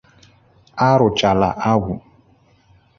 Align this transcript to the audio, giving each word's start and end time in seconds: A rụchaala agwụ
A 0.85 0.89
rụchaala 0.99 1.49
agwụ 1.71 1.93